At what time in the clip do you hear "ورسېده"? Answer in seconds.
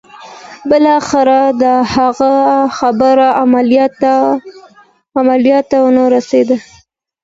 6.05-6.57